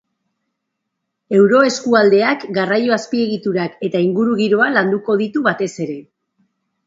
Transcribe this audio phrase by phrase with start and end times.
[1.39, 5.99] Euroeskualdeak garraio azpiegiturak eta ingurugiroa landuko ditu batez ere.